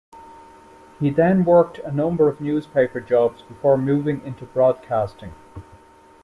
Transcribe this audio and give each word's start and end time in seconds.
He 0.99 1.11
then 1.11 1.45
worked 1.45 1.77
a 1.77 1.91
number 1.91 2.27
of 2.27 2.41
newspaper 2.41 2.99
jobs 2.99 3.43
before 3.43 3.77
moving 3.77 4.25
into 4.25 4.45
broadcasting. 4.45 5.35